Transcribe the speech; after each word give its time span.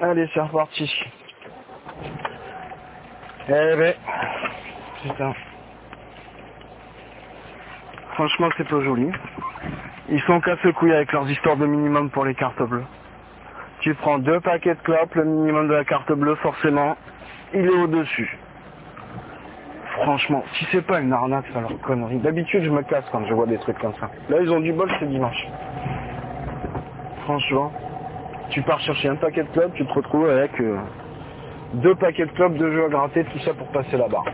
Allez, 0.00 0.28
c'est 0.34 0.40
reparti. 0.40 0.90
Eh 3.48 3.76
ben, 3.76 3.94
putain. 5.02 5.32
Franchement, 8.14 8.48
c'est 8.56 8.68
pas 8.68 8.80
joli. 8.80 9.10
Ils 10.08 10.20
sont 10.22 10.40
casse-couilles 10.40 10.92
avec 10.92 11.12
leurs 11.12 11.28
histoires 11.30 11.56
de 11.56 11.66
minimum 11.66 12.10
pour 12.10 12.24
les 12.24 12.34
cartes 12.34 12.62
bleues. 12.62 12.84
Tu 13.80 13.94
prends 13.94 14.18
deux 14.18 14.40
paquets 14.40 14.74
de 14.74 14.80
clopes, 14.80 15.14
le 15.14 15.24
minimum 15.24 15.68
de 15.68 15.74
la 15.74 15.84
carte 15.84 16.12
bleue, 16.12 16.36
forcément, 16.36 16.96
il 17.52 17.66
est 17.66 17.68
au-dessus. 17.68 18.38
Franchement, 19.92 20.42
si 20.54 20.66
c'est 20.72 20.84
pas 20.84 21.00
une 21.00 21.12
arnaque, 21.12 21.44
ça 21.52 21.60
leur 21.60 21.78
connerie. 21.80 22.18
D'habitude, 22.18 22.64
je 22.64 22.70
me 22.70 22.82
casse 22.82 23.04
quand 23.12 23.24
je 23.26 23.34
vois 23.34 23.46
des 23.46 23.58
trucs 23.58 23.78
comme 23.78 23.94
ça. 24.00 24.10
Là, 24.28 24.38
ils 24.40 24.50
ont 24.50 24.60
du 24.60 24.72
bol, 24.72 24.90
c'est 24.98 25.08
dimanche. 25.08 25.46
Franchement, 27.24 27.72
tu 28.50 28.62
pars 28.62 28.80
chercher 28.80 29.08
un 29.08 29.16
paquet 29.16 29.42
de 29.42 29.48
clubs, 29.48 29.72
tu 29.74 29.84
te 29.84 29.92
retrouves 29.92 30.28
avec 30.28 30.60
euh, 30.60 30.76
deux 31.74 31.94
paquets 31.94 32.26
de 32.26 32.30
clubs, 32.32 32.56
deux 32.56 32.72
jeux 32.72 32.86
à 32.86 32.88
gratter, 32.88 33.24
tout 33.24 33.38
ça 33.40 33.52
pour 33.54 33.66
passer 33.68 33.96
barre. 33.96 34.24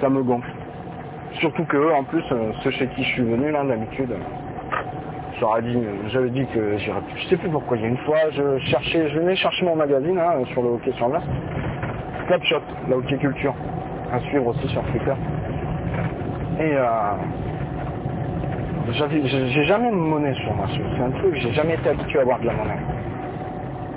Ça 0.00 0.08
me 0.08 0.22
gonfle. 0.22 0.50
Surtout 1.40 1.64
que 1.64 1.92
en 1.92 2.04
plus, 2.04 2.24
euh, 2.32 2.52
ceux 2.62 2.70
chez 2.70 2.86
qui 2.88 3.02
je 3.02 3.08
suis 3.10 3.22
venu, 3.22 3.50
là, 3.50 3.64
d'habitude, 3.64 4.12
euh, 4.12 4.18
j'aurais 5.40 5.62
dit, 5.62 5.76
euh, 5.76 6.08
j'avais 6.08 6.30
dit 6.30 6.46
que 6.46 6.76
j'irais 6.78 7.00
plus. 7.00 7.20
Je 7.22 7.28
sais 7.28 7.36
plus 7.36 7.48
pourquoi. 7.48 7.76
Il 7.76 7.82
y 7.82 7.86
a 7.86 7.88
une 7.88 7.98
fois, 7.98 8.18
je 8.30 8.58
cherchais, 8.58 9.08
je 9.08 9.18
venais 9.18 9.36
chercher 9.36 9.64
mon 9.64 9.76
magazine, 9.76 10.18
hein, 10.18 10.44
sur 10.52 10.62
le 10.62 10.68
hockey 10.70 10.92
sur 10.92 11.08
glace. 11.08 11.24
Clubshot, 12.26 12.62
la 12.88 12.96
hockey 12.96 13.16
culture. 13.16 13.54
À 14.12 14.20
suivre 14.20 14.46
aussi 14.48 14.68
sur 14.68 14.82
Twitter. 14.84 15.14
Et 16.60 16.72
euh, 16.76 16.86
j'ai 18.92 19.64
jamais 19.64 19.90
de 19.90 19.96
monnaie 19.96 20.34
sur 20.34 20.52
moi. 20.54 20.66
C'est 20.68 21.02
un 21.02 21.10
truc, 21.10 21.34
j'ai 21.36 21.52
jamais 21.52 21.74
été 21.74 21.88
habitué 21.88 22.18
à 22.18 22.22
avoir 22.22 22.38
de 22.40 22.46
la 22.46 22.52
monnaie. 22.52 22.78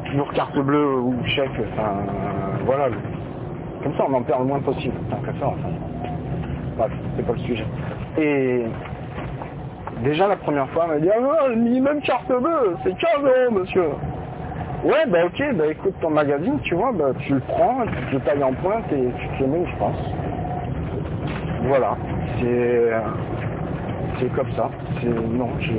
Toujours 0.05 0.32
carte 0.34 0.58
bleue 0.58 1.00
ou 1.00 1.16
chèque, 1.26 1.52
enfin, 1.73 1.90
euh, 2.08 2.64
voilà. 2.66 2.88
Comme 3.84 3.94
ça, 3.98 4.06
on 4.09 4.14
en 4.14 4.23
perd 4.23 4.39
le 4.39 4.45
moins 4.45 4.59
possible. 4.61 4.95
Tant 5.09 5.17
que 5.17 5.38
ça, 5.39 5.48
enfin. 5.48 5.70
Bref, 6.78 6.92
c'est 7.16 7.26
pas 7.26 7.34
le 7.34 7.39
sujet. 7.39 7.66
Et 8.17 8.64
déjà 10.03 10.28
la 10.28 10.38
première 10.38 10.70
fois, 10.70 10.86
elle 10.86 10.95
m'a 10.95 11.00
dit 11.00 11.09
Ah, 11.11 11.48
le 11.50 11.56
minimum 11.56 12.02
carte 12.02 12.28
bleue, 12.28 12.78
c'est 12.83 12.98
15 12.98 13.09
euros, 13.23 13.52
monsieur. 13.52 13.89
Ouais, 14.83 15.06
bah 15.08 15.26
ok, 15.26 15.44
bah 15.56 15.67
écoute 15.67 15.95
ton 16.00 16.11
magazine, 16.11 16.59
tu 16.64 16.76
vois, 16.76 16.92
bah 16.94 17.11
tu 17.20 17.33
le 17.33 17.39
prends, 17.39 17.80
tu 18.09 18.16
le 18.16 18.22
tailles 18.22 18.44
en 18.44 18.54
pointe 18.54 18.86
et 18.94 19.09
tu 19.20 19.28
te 19.38 19.44
le 19.44 19.48
mets 19.50 19.66
je 19.66 19.78
pense. 19.78 19.98
Voilà, 21.64 21.98
c'est 22.39 22.92
c'est 24.20 24.34
comme 24.34 24.52
ça. 24.54 24.70
Non, 25.04 25.50
je 25.60 25.73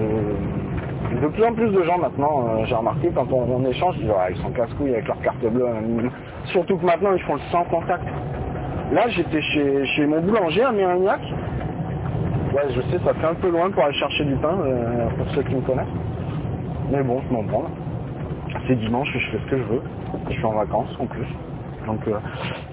de 1.16 1.26
plus 1.28 1.44
en 1.44 1.54
plus 1.54 1.70
de 1.70 1.82
gens 1.82 1.98
maintenant, 1.98 2.44
euh, 2.48 2.64
j'ai 2.64 2.74
remarqué 2.74 3.10
quand 3.14 3.26
on, 3.32 3.64
échange, 3.64 3.96
ils, 4.00 4.36
sont 4.36 4.50
casse-couilles 4.50 4.92
avec 4.92 5.06
leur 5.08 5.20
carte 5.22 5.40
bleue. 5.40 5.66
hein. 5.66 6.08
Surtout 6.46 6.76
que 6.76 6.84
maintenant 6.84 7.12
ils 7.14 7.22
font 7.22 7.34
le 7.34 7.40
sans 7.50 7.64
contact. 7.64 8.04
Là, 8.92 9.08
j'étais 9.08 9.40
chez, 9.40 9.86
chez 9.86 10.06
mon 10.06 10.20
boulanger 10.20 10.62
à 10.62 10.72
Mérignac. 10.72 11.20
Ouais, 12.54 12.62
je 12.70 12.80
sais, 12.82 12.98
ça 13.04 13.14
fait 13.14 13.26
un 13.26 13.34
peu 13.34 13.50
loin 13.50 13.70
pour 13.70 13.84
aller 13.84 13.94
chercher 13.94 14.24
du 14.24 14.34
pain, 14.36 14.56
euh, 14.60 15.08
pour 15.16 15.26
ceux 15.34 15.42
qui 15.42 15.54
me 15.54 15.60
connaissent. 15.60 15.86
Mais 16.90 17.02
bon, 17.02 17.20
je 17.28 17.34
m'en 17.34 17.42
branle. 17.42 17.66
C'est 18.66 18.76
dimanche, 18.76 19.08
je 19.12 19.30
fais 19.30 19.38
ce 19.44 19.50
que 19.50 19.58
je 19.58 19.62
veux. 19.64 19.82
Je 20.28 20.34
suis 20.34 20.44
en 20.44 20.52
vacances 20.54 20.94
en 20.98 21.06
plus. 21.06 21.26
Euh, 21.88 22.18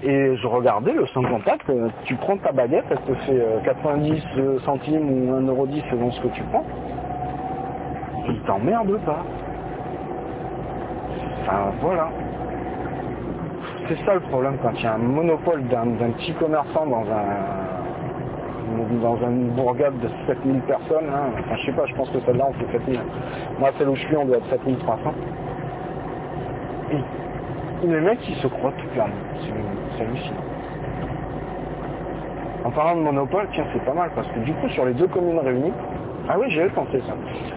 et 0.02 0.36
je 0.36 0.46
regardais 0.46 0.92
le 0.92 1.06
sans 1.08 1.22
contact, 1.22 1.68
euh, 1.70 1.88
tu 2.04 2.14
prends 2.16 2.36
ta 2.38 2.52
baguette, 2.52 2.84
elle 2.90 2.98
te 3.00 3.14
fait 3.22 3.40
euh, 3.40 3.60
90 3.64 4.22
centimes 4.64 5.10
ou 5.10 5.40
1,10€ 5.40 5.82
selon 5.90 6.10
ce 6.10 6.20
que 6.20 6.28
tu 6.28 6.42
prends. 6.44 6.64
Il 8.28 8.40
t'emmerde 8.42 8.98
pas. 9.04 9.24
Enfin 11.42 11.72
voilà. 11.80 12.08
C'est 13.88 13.98
ça 14.04 14.14
le 14.14 14.20
problème 14.20 14.58
quand 14.62 14.72
il 14.74 14.82
y 14.82 14.86
a 14.86 14.94
un 14.94 14.98
monopole 14.98 15.62
d'un 15.68 15.86
petit 16.18 16.32
commerçant 16.34 16.86
dans 16.86 17.02
un 17.02 17.56
dans 19.00 19.16
une 19.18 19.50
bourgade 19.50 19.96
de 20.00 20.08
7000 20.26 20.60
personnes. 20.62 21.08
hein. 21.08 21.30
Enfin 21.38 21.56
je 21.56 21.66
sais 21.66 21.72
pas, 21.72 21.86
je 21.86 21.94
pense 21.94 22.10
que 22.10 22.18
celle-là 22.26 22.46
on 22.48 22.52
fait 22.54 22.72
7000. 22.72 23.00
Moi 23.60 23.70
celle 23.78 23.88
où 23.88 23.94
je 23.94 24.00
suis 24.06 24.16
on 24.16 24.24
doit 24.24 24.38
être 24.38 24.50
7300. 24.50 25.14
Et 26.92 26.96
les 27.84 28.00
mecs 28.00 28.28
ils 28.28 28.36
se 28.36 28.46
croient 28.46 28.72
tout 28.78 28.86
permis. 28.94 29.12
C'est 29.96 30.02
hallucinant. 30.02 30.36
En 32.64 32.70
parlant 32.70 32.96
de 32.96 33.02
monopole, 33.02 33.46
tiens 33.52 33.64
c'est 33.72 33.84
pas 33.84 33.94
mal 33.94 34.10
parce 34.14 34.28
que 34.28 34.40
du 34.40 34.52
coup 34.54 34.68
sur 34.70 34.84
les 34.84 34.94
deux 34.94 35.08
communes 35.08 35.38
réunies, 35.38 35.72
ah 36.28 36.36
oui, 36.40 36.46
j'avais 36.50 36.70
pensé 36.70 37.00
ça. 37.06 37.14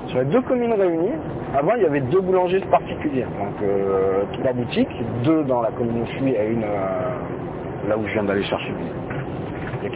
Sur 0.07 0.19
les 0.19 0.25
deux 0.25 0.41
communes 0.41 0.73
réunies, 0.73 1.15
avant 1.57 1.73
il 1.75 1.83
y 1.83 1.85
avait 1.85 2.01
deux 2.01 2.21
boulangers 2.21 2.59
particuliers. 2.69 3.23
Donc 3.23 3.55
euh, 3.63 4.23
trois 4.33 4.53
boutiques, 4.53 4.89
deux 5.23 5.43
dans 5.43 5.61
la 5.61 5.71
commune 5.71 6.03
où 6.03 6.05
je 6.05 6.11
suis 6.17 6.29
et 6.29 6.49
une 6.49 6.63
euh, 6.63 7.87
là 7.87 7.97
où 7.97 8.05
je 8.05 8.13
viens 8.13 8.23
d'aller 8.23 8.43
chercher 8.43 8.69
des. 8.69 9.89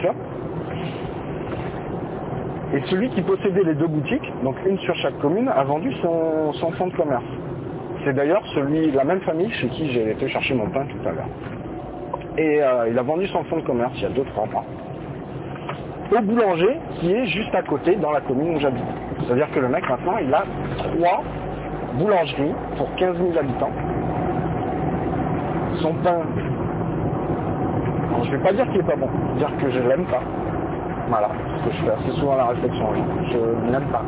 Et 2.74 2.80
celui 2.86 3.08
qui 3.10 3.22
possédait 3.22 3.62
les 3.62 3.74
deux 3.74 3.86
boutiques, 3.86 4.32
donc 4.42 4.56
une 4.66 4.78
sur 4.80 4.96
chaque 4.96 5.16
commune, 5.20 5.48
a 5.48 5.62
vendu 5.62 5.92
son, 6.02 6.52
son 6.54 6.72
fonds 6.72 6.88
de 6.88 6.96
commerce. 6.96 7.22
C'est 8.04 8.12
d'ailleurs 8.12 8.42
celui, 8.54 8.90
la 8.90 9.04
même 9.04 9.20
famille 9.20 9.50
chez 9.52 9.68
qui 9.68 9.90
j'ai 9.92 10.10
été 10.10 10.28
chercher 10.28 10.54
mon 10.54 10.68
pain 10.68 10.84
tout 10.86 11.08
à 11.08 11.12
l'heure. 11.12 11.28
Et 12.36 12.62
euh, 12.62 12.88
il 12.90 12.98
a 12.98 13.02
vendu 13.02 13.26
son 13.28 13.42
fonds 13.44 13.56
de 13.56 13.62
commerce 13.64 13.92
il 13.96 14.02
y 14.02 14.06
a 14.06 14.10
2-3 14.10 14.50
mois 14.50 14.64
au 16.12 16.20
boulanger 16.22 16.76
qui 16.96 17.12
est 17.12 17.26
juste 17.26 17.54
à 17.54 17.62
côté 17.62 17.96
dans 17.96 18.12
la 18.12 18.20
commune 18.20 18.56
où 18.56 18.60
j'habite. 18.60 18.84
C'est-à-dire 19.20 19.50
que 19.52 19.60
le 19.60 19.68
mec 19.68 19.88
maintenant 19.88 20.16
il 20.18 20.32
a 20.34 20.44
trois 20.76 21.22
boulangeries 21.94 22.54
pour 22.76 22.94
15 22.96 23.16
000 23.16 23.38
habitants. 23.38 23.70
Son 25.80 25.94
pain, 25.94 26.20
je 28.24 28.30
vais 28.30 28.38
pas 28.38 28.52
dire 28.52 28.66
qu'il 28.70 28.80
est 28.80 28.86
pas 28.86 28.96
bon, 28.96 29.08
dire 29.38 29.50
que 29.60 29.70
je 29.70 29.80
l'aime 29.80 30.04
pas. 30.04 30.22
Voilà, 31.08 31.28
parce 31.28 31.62
que 31.62 31.70
je 31.72 31.84
fais 31.84 31.90
assez 31.90 32.18
souvent 32.18 32.36
la 32.36 32.46
réflexion. 32.46 32.86
Je 33.30 33.70
n'aime 33.70 33.88
pas. 33.90 34.02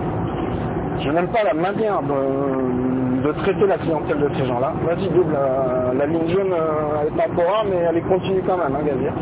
Je 1.00 1.10
n'aime 1.10 1.28
pas 1.28 1.44
la 1.44 1.54
manière 1.54 2.00
de, 2.02 3.32
traiter 3.32 3.66
la 3.66 3.78
clientèle 3.78 4.18
de 4.18 4.30
ces 4.36 4.46
gens-là. 4.46 4.72
Vas-y, 4.86 5.08
double, 5.10 5.32
la, 5.32 5.92
la 5.94 6.06
ligne 6.06 6.28
jaune 6.28 6.52
euh, 6.52 7.02
elle 7.02 7.08
est 7.08 7.22
temporaire, 7.22 7.64
mais 7.68 7.76
elle 7.76 7.96
est 7.96 8.08
continue 8.08 8.42
quand 8.46 8.56
même, 8.56 8.74
hein, 8.74 8.84
Gazir. 8.84 9.12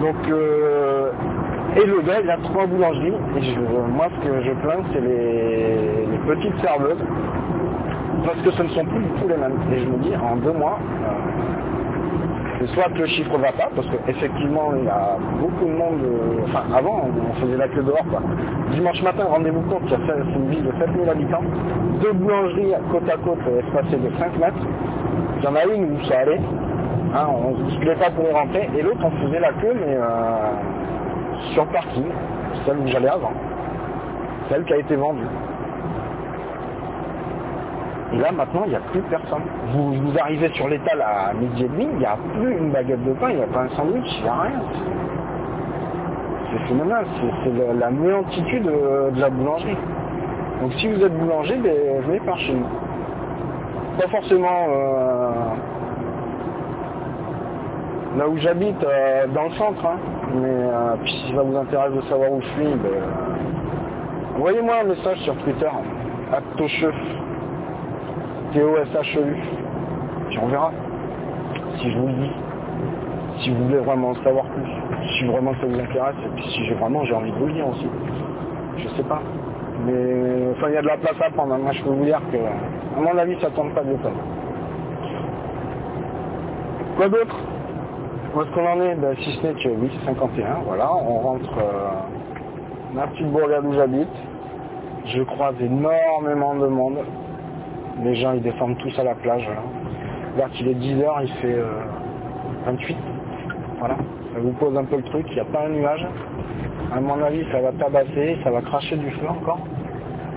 Donc, 0.00 0.16
euh, 0.28 1.10
et 1.76 1.86
le 1.86 2.02
gars, 2.02 2.20
il 2.22 2.30
a 2.30 2.36
trois 2.38 2.66
boulangeries. 2.66 3.14
Et 3.36 3.56
moi, 3.94 4.06
ce 4.14 4.28
que 4.28 4.42
je 4.42 4.52
plains, 4.52 4.82
c'est 4.92 5.00
les, 5.00 6.18
petites 6.26 6.58
serveuses. 6.60 7.02
Parce 8.24 8.38
que 8.40 8.50
ce 8.52 8.62
ne 8.62 8.68
sont 8.68 8.84
plus 8.84 9.00
du 9.00 9.08
tout 9.20 9.28
les 9.28 9.36
mêmes. 9.36 9.58
Et 9.72 9.80
je 9.80 9.86
me 9.86 9.98
dis, 9.98 10.12
en 10.16 10.36
deux 10.36 10.52
mois, 10.52 10.78
euh, 10.78 11.63
c'est 12.58 12.66
soit 12.68 12.88
que 12.90 12.98
le 12.98 13.06
chiffre 13.06 13.36
va 13.38 13.52
pas, 13.52 13.68
parce 13.74 13.86
qu'effectivement, 13.88 14.72
il 14.78 14.84
y 14.84 14.88
a 14.88 15.16
beaucoup 15.40 15.64
de 15.64 15.72
monde. 15.76 16.00
euh, 16.04 16.44
enfin, 16.44 16.62
avant, 16.74 17.08
on 17.08 17.40
faisait 17.40 17.56
la 17.56 17.68
queue 17.68 17.82
dehors, 17.82 18.04
quoi. 18.10 18.20
Dimanche 18.72 19.02
matin, 19.02 19.24
rendez-vous 19.28 19.62
compte, 19.62 19.82
c'est 19.88 20.38
une 20.38 20.48
ville 20.50 20.64
de 20.64 20.72
7000 20.78 21.08
habitants. 21.08 21.42
Deux 22.02 22.12
boulangeries 22.12 22.74
côte 22.92 23.08
à 23.08 23.16
côte, 23.16 23.38
espacées 23.66 23.96
de 23.96 24.10
5 24.18 24.38
mètres. 24.38 24.66
Il 25.38 25.44
y 25.44 25.46
en 25.48 25.54
a 25.56 25.64
une 25.66 25.92
où 25.92 26.04
ça 26.08 26.20
allait. 26.20 26.40
Hein, 27.14 27.26
on 27.28 27.64
ne 27.64 27.70
se 27.70 27.98
pas 27.98 28.10
pour 28.10 28.24
y 28.24 28.32
rentrer. 28.32 28.68
Et 28.76 28.82
l'autre, 28.82 29.00
on 29.04 29.10
faisait 29.26 29.40
la 29.40 29.52
queue, 29.52 29.74
mais 29.74 29.94
euh, 29.94 30.02
sur 31.52 31.64
le 31.64 31.70
parking, 31.70 32.06
celle 32.64 32.78
où 32.78 32.86
j'allais 32.86 33.08
avant. 33.08 33.32
Celle 34.48 34.64
qui 34.64 34.72
a 34.72 34.78
été 34.78 34.96
vendue. 34.96 35.26
Et 38.12 38.18
là, 38.18 38.30
maintenant, 38.32 38.62
il 38.66 38.70
n'y 38.70 38.76
a 38.76 38.80
plus 38.80 39.00
personne. 39.02 39.42
Vous, 39.72 40.18
arrivez 40.20 40.48
sur 40.50 40.68
l'étal 40.68 41.00
à 41.00 41.32
midi 41.34 41.64
et 41.64 41.68
demi, 41.68 41.88
il 41.92 41.98
n'y 41.98 42.04
a 42.04 42.16
plus 42.38 42.58
une 42.58 42.70
baguette 42.70 43.02
de 43.04 43.12
pain, 43.14 43.30
il 43.30 43.36
n'y 43.36 43.42
a 43.42 43.46
pas 43.46 43.62
un 43.62 43.68
sandwich, 43.70 44.06
il 44.18 44.22
n'y 44.22 44.28
a 44.28 44.42
rien. 44.42 44.60
C'est 46.52 46.68
phénoménal, 46.68 47.06
c'est 47.42 47.50
la, 47.50 47.72
la 47.72 47.90
néantitude 47.90 48.66
euh, 48.66 49.10
de 49.10 49.20
la 49.20 49.30
boulangerie. 49.30 49.76
Donc 50.60 50.72
si 50.74 50.88
vous 50.88 51.02
êtes 51.02 51.18
boulanger, 51.18 51.56
ben, 51.56 52.02
venez 52.06 52.20
par 52.20 52.38
chez 52.38 52.52
nous. 52.52 52.66
Pas 53.98 54.08
forcément 54.08 54.66
euh, 54.68 55.30
là 58.18 58.28
où 58.28 58.36
j'habite, 58.36 58.84
euh, 58.84 59.26
dans 59.28 59.44
le 59.44 59.52
centre, 59.52 59.84
hein. 59.86 59.96
mais 60.36 61.08
si 61.08 61.34
ça 61.34 61.42
vous 61.42 61.56
intéresse 61.56 61.92
de 61.92 62.02
savoir 62.02 62.30
où 62.30 62.40
je 62.40 62.46
suis, 62.46 62.74
ben, 62.76 64.36
envoyez-moi 64.36 64.74
un 64.82 64.84
message 64.84 65.18
sur 65.18 65.34
Twitter, 65.38 65.70
Tochef, 66.56 66.94
Puis 68.54 70.38
on 70.40 70.46
verra 70.46 70.70
si 71.78 71.90
je 71.90 71.98
vous 71.98 72.06
le 72.06 72.12
dis, 72.12 72.30
si 73.40 73.50
vous 73.50 73.64
voulez 73.64 73.78
vraiment 73.78 74.10
en 74.10 74.14
savoir 74.22 74.44
plus, 74.46 75.08
si 75.18 75.24
vraiment 75.24 75.52
ça 75.60 75.66
vous 75.66 75.78
intéresse, 75.80 76.14
et 76.24 76.28
puis 76.36 76.44
si 76.50 76.64
j'ai 76.66 76.74
vraiment 76.74 77.04
j'ai 77.04 77.14
envie 77.14 77.32
de 77.32 77.36
vous 77.36 77.46
le 77.46 77.52
dire 77.52 77.66
aussi, 77.68 77.86
je 78.78 78.88
sais 78.90 79.02
pas. 79.02 79.20
Mais 79.86 80.52
enfin 80.52 80.68
il 80.68 80.74
y 80.74 80.76
a 80.76 80.82
de 80.82 80.86
la 80.86 80.96
place 80.98 81.16
à 81.20 81.30
prendre, 81.30 81.56
moi 81.56 81.72
je 81.72 81.82
peux 81.82 81.90
vous 81.90 82.04
dire 82.04 82.20
que 82.30 82.36
à 82.36 83.00
mon 83.00 83.18
avis 83.18 83.36
ça 83.40 83.50
tombe 83.50 83.72
pas 83.74 83.82
de 83.82 83.90
l'école. 83.90 84.12
Quoi 86.96 87.08
d'autre? 87.08 87.36
Où 88.34 88.42
est-ce 88.42 88.50
qu'on 88.50 88.66
en 88.66 88.80
est? 88.80 88.94
Ben, 88.94 89.16
Si 89.18 89.32
ce 89.32 89.46
n'est 89.46 89.54
que 89.54 89.68
oui, 89.68 89.90
c'est 89.98 90.06
51, 90.06 90.44
voilà, 90.66 90.90
on 90.94 91.18
rentre 91.18 91.58
euh, 91.58 91.90
dans 92.94 93.00
la 93.00 93.06
petite 93.08 93.30
bourgade 93.32 93.64
où 93.64 93.72
j'habite. 93.72 94.08
Je 95.06 95.22
croise 95.22 95.54
énormément 95.60 96.54
de 96.54 96.66
monde. 96.66 96.98
Les 98.02 98.14
gens 98.16 98.32
ils 98.32 98.42
descendent 98.42 98.76
tous 98.78 98.98
à 98.98 99.04
la 99.04 99.14
plage. 99.14 99.48
Là, 100.36 100.46
qu'il 100.52 100.66
est 100.68 100.74
10h, 100.74 101.06
il 101.22 101.32
fait 101.40 101.56
28. 102.66 102.96
Voilà. 103.78 103.96
Ça 104.34 104.40
vous 104.40 104.52
pose 104.52 104.76
un 104.76 104.84
peu 104.84 104.96
le 104.96 105.04
truc, 105.04 105.26
il 105.28 105.34
n'y 105.34 105.40
a 105.40 105.44
pas 105.44 105.66
un 105.66 105.68
nuage. 105.68 106.06
À 106.92 107.00
mon 107.00 107.22
avis, 107.22 107.44
ça 107.52 107.60
va 107.60 107.72
tabasser, 107.72 108.36
ça 108.42 108.50
va 108.50 108.60
cracher 108.62 108.96
du 108.96 109.10
feu 109.10 109.28
encore. 109.28 109.60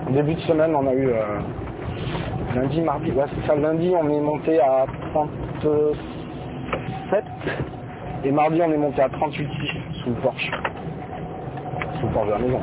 Au 0.08 0.12
début 0.12 0.34
de 0.34 0.40
semaine, 0.40 0.74
on 0.74 0.86
a 0.86 0.94
eu 0.94 1.10
lundi, 2.54 2.80
mardi, 2.80 3.10
ouais, 3.10 3.24
c'est 3.34 3.46
ça, 3.46 3.56
lundi, 3.56 3.92
on 4.00 4.08
est 4.08 4.20
monté 4.20 4.60
à 4.60 4.86
37 5.12 7.24
et 8.24 8.32
mardi, 8.32 8.60
on 8.62 8.72
est 8.72 8.76
monté 8.76 9.02
à 9.02 9.08
38 9.08 9.48
sous 10.02 10.10
le 10.10 10.16
porche. 10.16 10.50
Sous 12.00 12.06
le 12.06 12.12
porche 12.12 12.26
de 12.26 12.32
la 12.32 12.38
maison. 12.38 12.60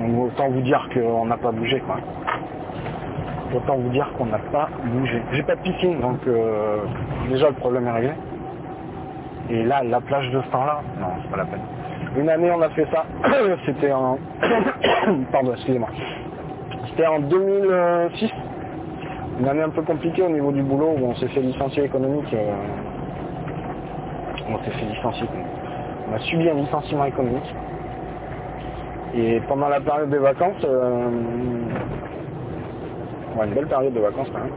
Donc 0.00 0.32
autant 0.32 0.48
vous 0.48 0.60
dire 0.60 0.88
qu'on 0.94 1.26
n'a 1.26 1.36
pas 1.36 1.50
bougé 1.50 1.80
quoi. 1.80 1.96
Autant 3.54 3.76
vous 3.76 3.88
dire 3.90 4.06
qu'on 4.18 4.26
n'a 4.26 4.38
pas 4.38 4.68
bougé. 4.84 5.22
J'ai 5.32 5.42
pas 5.42 5.56
de 5.56 5.62
piscine, 5.62 6.00
donc 6.00 6.18
euh, 6.26 6.80
déjà 7.30 7.48
le 7.48 7.54
problème 7.54 7.86
est 7.86 7.92
réglé. 7.92 8.12
Et 9.50 9.64
là, 9.64 9.82
la 9.82 10.00
plage 10.02 10.30
de 10.30 10.42
ce 10.42 10.48
temps-là, 10.48 10.82
non, 11.00 11.06
c'est 11.22 11.30
pas 11.30 11.38
la 11.38 11.46
peine. 11.46 11.62
Une 12.18 12.28
année, 12.28 12.50
on 12.50 12.60
a 12.60 12.68
fait 12.70 12.86
ça. 12.92 13.06
C'était 13.66 13.92
en... 13.92 14.18
Pardon, 15.32 15.52
excusez-moi. 15.54 15.88
C'était 16.88 17.06
en 17.06 17.20
2006. 17.20 18.30
Une 19.40 19.48
année 19.48 19.62
un 19.62 19.70
peu 19.70 19.82
compliquée 19.82 20.22
au 20.22 20.28
niveau 20.28 20.52
du 20.52 20.62
boulot 20.62 20.96
où 20.98 21.06
on 21.06 21.14
s'est 21.14 21.28
fait 21.28 21.40
licencier 21.40 21.84
économique. 21.84 22.32
Euh, 22.34 22.52
on 24.50 24.58
s'est 24.64 24.70
fait 24.72 24.86
licencier. 24.86 25.28
On 26.10 26.14
a 26.14 26.18
subi 26.20 26.50
un 26.50 26.54
licenciement 26.54 27.04
économique. 27.06 27.54
Et 29.14 29.40
pendant 29.48 29.68
la 29.68 29.80
période 29.80 30.10
des 30.10 30.18
vacances, 30.18 30.62
euh, 30.64 31.08
une 33.44 33.54
belle 33.54 33.66
période 33.66 33.94
de 33.94 34.00
vacances 34.00 34.28
quand 34.32 34.40
même, 34.40 34.52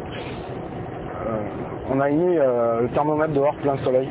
euh, 1.28 1.94
on 1.94 2.00
a 2.00 2.10
mis 2.10 2.36
le 2.36 2.88
thermomètre 2.94 3.34
dehors 3.34 3.56
plein 3.56 3.78
soleil. 3.78 4.10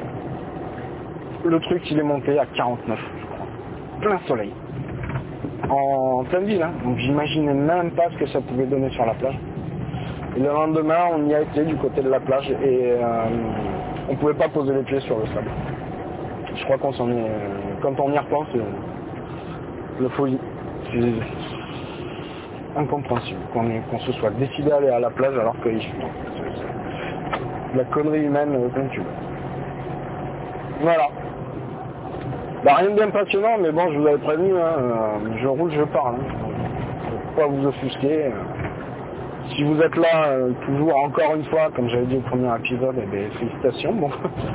Le 1.44 1.58
truc 1.60 1.82
il 1.90 1.98
est 1.98 2.04
monté 2.04 2.38
à 2.38 2.46
49, 2.46 2.98
je 2.98 3.26
crois. 3.26 3.46
Plein 4.00 4.18
soleil. 4.26 4.52
En 5.68 6.24
pleine 6.24 6.44
ville, 6.44 6.62
hein. 6.62 6.72
donc 6.84 6.98
j'imaginais 6.98 7.54
même 7.54 7.90
pas 7.92 8.10
ce 8.12 8.18
que 8.18 8.26
ça 8.26 8.40
pouvait 8.40 8.66
donner 8.66 8.90
sur 8.90 9.06
la 9.06 9.14
plage. 9.14 9.38
Et 10.36 10.40
le 10.40 10.46
lendemain, 10.46 11.08
on 11.16 11.28
y 11.28 11.34
a 11.34 11.40
été 11.40 11.64
du 11.64 11.76
côté 11.76 12.02
de 12.02 12.08
la 12.08 12.20
plage 12.20 12.50
et 12.50 12.92
euh, 12.92 13.24
on 14.08 14.14
pouvait 14.16 14.34
pas 14.34 14.48
poser 14.48 14.72
les 14.72 14.82
pieds 14.82 15.00
sur 15.00 15.18
le 15.18 15.26
sable. 15.26 15.50
Je 16.54 16.64
crois 16.64 16.78
qu'on 16.78 16.92
s'en 16.92 17.10
est. 17.10 17.26
Quand 17.82 17.98
on 17.98 18.12
y 18.12 18.18
repense, 18.18 18.46
euh, 18.54 18.60
le 20.00 20.08
folie. 20.10 20.38
Incompréhensible 22.76 23.40
qu'on 23.52 23.98
se 23.98 24.12
soit 24.12 24.30
décidé 24.30 24.70
à 24.70 24.76
aller 24.76 24.88
à 24.88 25.00
la 25.00 25.10
plage 25.10 25.36
alors 25.36 25.56
que 25.60 25.68
la 27.74 27.84
connerie 27.84 28.24
humaine 28.24 28.54
euh, 28.54 28.68
comme 28.74 28.88
tu 28.90 29.00
veux. 29.00 29.06
Voilà. 30.82 31.08
Bah, 32.64 32.74
rien 32.76 32.90
de 32.90 32.94
bien 32.94 33.10
passionnant, 33.10 33.58
mais 33.60 33.72
bon, 33.72 33.90
je 33.92 33.98
vous 33.98 34.06
avais 34.06 34.18
prévenu, 34.18 34.52
hein, 34.54 35.20
je 35.40 35.46
roule, 35.46 35.72
je 35.72 35.82
parle. 35.84 36.16
Hein. 36.16 37.10
Pas 37.36 37.46
vous 37.46 37.66
offusquer. 37.66 38.30
Si 39.54 39.64
vous 39.64 39.80
êtes 39.80 39.96
là, 39.96 40.28
euh, 40.28 40.52
toujours 40.66 40.96
encore 40.96 41.34
une 41.34 41.44
fois, 41.44 41.70
comme 41.74 41.88
j'avais 41.88 42.06
dit 42.06 42.16
au 42.16 42.20
premier 42.20 42.54
épisode, 42.56 42.96
eh 43.02 43.06
bien, 43.06 43.30
félicitations. 43.38 43.94
Bon, 43.94 44.10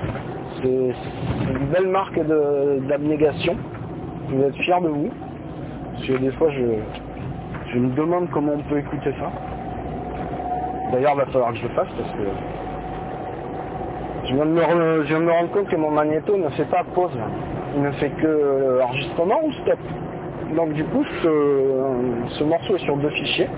c'est 0.62 0.70
une 0.70 1.68
belle 1.68 1.88
marque 1.88 2.20
d'abnégation. 2.88 3.58
Vous 4.30 4.44
êtes 4.44 4.56
fiers 4.58 4.82
de 4.82 4.88
vous. 4.88 5.10
Parce 5.94 6.08
que 6.08 6.14
des 6.14 6.32
fois, 6.34 6.50
je, 6.52 6.62
je 7.76 7.80
me 7.80 7.90
demande 7.96 8.30
comment 8.32 8.54
on 8.54 8.70
peut 8.70 8.80
écouter 8.80 9.12
ça. 9.20 9.32
D'ailleurs, 10.92 11.14
il 11.14 11.18
va 11.18 11.26
falloir 11.26 11.52
que 11.52 11.58
je 11.58 11.64
le 11.64 11.70
fasse 11.70 11.90
parce 11.98 12.12
que 12.12 12.24
je 14.28 14.34
viens, 14.34 14.46
de 14.46 14.52
me, 14.52 15.32
rendre 15.32 15.52
compte 15.52 15.68
que 15.68 15.76
mon 15.76 15.92
magnéto 15.92 16.36
ne 16.38 16.50
fait 16.50 16.66
pas 16.66 16.84
pause. 16.96 17.12
Il 17.76 17.84
ne 17.84 17.92
fait 17.92 18.10
que 18.10 18.82
enregistrement 18.82 19.42
ou 19.44 19.52
stop. 19.52 19.80
Donc 20.56 20.74
du 20.74 20.84
coup, 20.86 21.04
ce, 21.22 21.30
ce 22.30 22.44
morceau 22.44 22.76
est 22.76 22.86
sur 22.86 22.98
deux 22.98 23.10
fichiers 23.10 23.50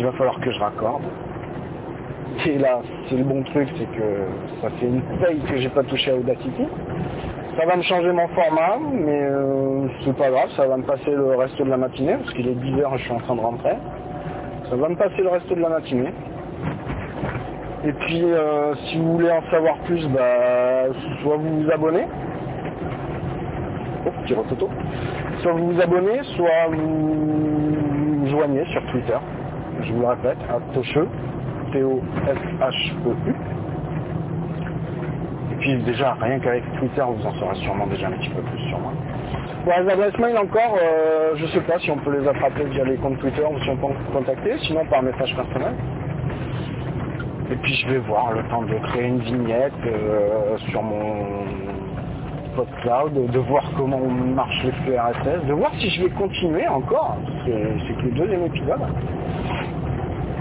il 0.00 0.06
va 0.06 0.12
falloir 0.12 0.40
que 0.40 0.50
je 0.50 0.58
raccorde. 0.58 1.02
Et 2.46 2.56
là, 2.56 2.80
c'est 3.08 3.16
le 3.16 3.24
bon 3.24 3.42
truc, 3.42 3.68
c'est 3.76 3.84
que 3.84 4.62
ça 4.62 4.70
fait 4.70 4.86
une 4.86 5.02
paye 5.18 5.40
que 5.40 5.58
j'ai 5.58 5.68
pas 5.68 5.82
touché 5.82 6.10
à 6.10 6.16
Audacity. 6.16 6.66
Ça 7.56 7.66
va 7.66 7.76
me 7.76 7.82
changer 7.82 8.12
mon 8.12 8.28
format, 8.28 8.78
mais 8.92 9.22
euh, 9.22 9.88
c'est 10.04 10.16
pas 10.16 10.30
grave, 10.30 10.48
ça 10.56 10.66
va 10.66 10.76
me 10.76 10.84
passer 10.84 11.10
le 11.10 11.34
reste 11.36 11.58
de 11.58 11.68
la 11.68 11.76
matinée, 11.76 12.14
parce 12.14 12.32
qu'il 12.34 12.48
est 12.48 12.54
10h 12.54 12.94
et 12.94 12.98
je 12.98 13.02
suis 13.02 13.12
en 13.12 13.18
train 13.20 13.34
de 13.34 13.40
rentrer. 13.40 13.74
Ça 14.68 14.76
va 14.76 14.88
me 14.88 14.96
passer 14.96 15.22
le 15.22 15.28
reste 15.28 15.48
de 15.48 15.60
la 15.60 15.68
matinée. 15.68 16.12
Et 17.84 17.92
puis, 17.92 18.22
euh, 18.24 18.74
si 18.86 18.98
vous 18.98 19.12
voulez 19.12 19.30
en 19.30 19.42
savoir 19.50 19.76
plus, 19.80 20.06
bah, 20.08 20.86
soit 21.22 21.36
vous 21.36 21.62
vous 21.62 21.70
abonnez. 21.70 22.06
Oh. 24.06 24.10
Soit 25.42 25.52
vous 25.52 25.72
vous 25.72 25.80
abonnez, 25.80 26.22
soit 26.36 26.68
vous 26.70 28.26
joignez 28.26 28.64
sur 28.66 28.82
Twitter 28.92 29.18
je 29.82 29.92
vous 29.92 30.00
le 30.00 30.06
répète, 30.08 30.38
à 30.48 30.60
Tocheux, 30.74 31.08
T-O-S-H-E-U. 31.72 33.34
Et 35.60 35.62
puis 35.62 35.76
déjà, 35.82 36.16
rien 36.18 36.38
qu'avec 36.38 36.64
Twitter, 36.78 37.02
vous 37.06 37.26
en 37.26 37.34
saurez 37.34 37.54
sûrement 37.56 37.86
déjà 37.86 38.06
un 38.06 38.12
petit 38.12 38.30
peu 38.30 38.40
plus 38.40 38.58
sur 38.68 38.78
moi. 38.78 38.92
Pour 39.62 39.74
les 39.78 39.92
adresses 39.92 40.18
mail 40.18 40.38
encore, 40.38 40.78
euh, 40.82 41.32
je 41.36 41.42
ne 41.42 41.48
sais 41.48 41.60
pas 41.60 41.78
si 41.78 41.90
on 41.90 41.98
peut 41.98 42.18
les 42.18 42.26
attraper 42.26 42.64
via 42.64 42.82
les 42.84 42.96
comptes 42.96 43.18
Twitter 43.18 43.44
ou 43.44 43.58
si 43.62 43.68
on 43.68 43.76
peut 43.76 43.92
contacter, 44.10 44.56
sinon 44.62 44.86
par 44.86 45.02
message 45.02 45.36
personnel. 45.36 45.74
Et 47.50 47.56
puis 47.56 47.74
je 47.74 47.88
vais 47.88 47.98
voir 47.98 48.32
le 48.32 48.42
temps 48.44 48.62
de 48.62 48.74
créer 48.88 49.08
une 49.08 49.18
vignette 49.18 49.72
euh, 49.84 50.56
sur 50.70 50.82
mon 50.82 51.44
PodCloud, 52.56 53.30
de 53.30 53.38
voir 53.40 53.64
comment 53.76 53.98
marche 53.98 54.64
les 54.64 54.72
flux 54.72 54.96
RSS, 54.96 55.46
de 55.46 55.52
voir 55.52 55.72
si 55.78 55.90
je 55.90 56.04
vais 56.04 56.10
continuer 56.10 56.66
encore, 56.68 57.18
c'est 57.44 57.94
que 57.96 58.02
le 58.02 58.12
deuxième 58.12 58.46
épisode 58.46 58.80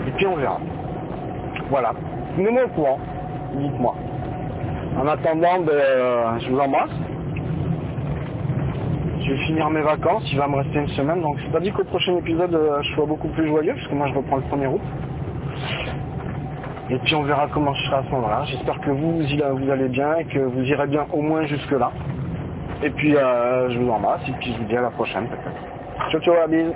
et 0.08 0.12
puis 0.12 0.28
on 0.28 0.36
verra. 0.38 0.60
Voilà. 1.70 1.94
Tenez-moi 2.38 2.64
au 2.64 2.70
courant. 2.70 3.00
Dites-moi. 3.56 3.96
En 5.00 5.08
attendant, 5.08 5.60
ben, 5.62 5.72
euh, 5.72 6.40
je 6.40 6.50
vous 6.50 6.60
embrasse. 6.60 6.92
Je 9.22 9.32
vais 9.32 9.38
finir 9.46 9.70
mes 9.70 9.82
vacances, 9.82 10.24
il 10.32 10.38
va 10.38 10.48
me 10.48 10.58
rester 10.58 10.80
une 10.80 10.88
semaine, 10.90 11.22
donc 11.22 11.38
c'est 11.42 11.52
pas 11.52 11.60
dit 11.62 11.72
qu'au 11.72 11.84
prochain 11.86 12.18
épisode 12.18 12.54
euh, 12.54 12.82
je 12.82 12.96
sois 12.96 13.06
beaucoup 13.06 13.30
plus 13.30 13.48
joyeux, 13.48 13.74
puisque 13.74 13.92
moi 13.92 14.08
je 14.08 14.16
reprends 14.16 14.38
le 14.38 14.44
1er 14.44 14.68
août. 14.68 14.82
Et 16.90 16.98
puis 16.98 17.16
on 17.16 17.24
verra 17.24 17.48
comment 17.54 17.74
je 17.74 17.86
serai 17.86 17.98
à 17.98 18.04
ce 18.04 18.12
moment-là. 18.12 18.42
J'espère 18.46 18.80
que 18.82 18.90
vous, 18.90 19.22
vous 19.22 19.72
allez 19.72 19.88
bien 19.88 20.16
et 20.16 20.26
que 20.26 20.40
vous 20.40 20.64
irez 20.64 20.88
bien 20.88 21.06
au 21.14 21.22
moins 21.22 21.44
jusque 21.44 21.72
là. 21.72 21.92
Et 22.84 22.90
puis 22.90 23.16
euh, 23.16 23.70
je 23.70 23.80
vous 23.80 23.90
embrasse 23.90 24.28
et 24.28 24.34
puis 24.34 24.54
je 24.54 24.58
vous 24.58 24.66
dis 24.66 24.76
à 24.76 24.82
la 24.82 24.92
prochaine 24.92 25.28
peut-être. 25.28 26.12
Ciao 26.12 26.22
ciao 26.22 26.36
la 26.36 26.48
bise 26.48 26.74